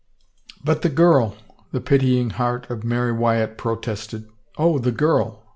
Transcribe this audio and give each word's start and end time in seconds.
"But 0.65 0.81
the 0.81 0.89
girl 0.89 1.35
—"the 1.73 1.79
pitying 1.79 2.31
heart 2.31 2.67
of 2.71 2.83
Mary 2.83 3.11
Wyatt 3.11 3.55
protested." 3.55 4.27
Oh, 4.57 4.79
the 4.79 4.91
girl 4.91 5.43